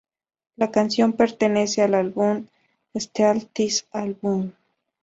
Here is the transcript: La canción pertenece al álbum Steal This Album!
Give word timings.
La 0.55 0.71
canción 0.71 1.13
pertenece 1.13 1.83
al 1.83 1.93
álbum 1.93 2.47
Steal 2.97 3.45
This 3.53 3.85
Album! 3.91 4.51